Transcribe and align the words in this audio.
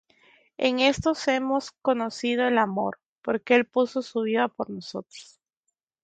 En 0.57 0.79
esto 0.79 1.13
hemos 1.27 1.73
conocido 1.83 2.47
el 2.47 2.57
amor, 2.57 2.97
porque 3.21 3.53
él 3.53 3.67
puso 3.67 4.01
su 4.01 4.21
vida 4.23 4.47
por 4.47 4.67
nosotros: 4.71 5.39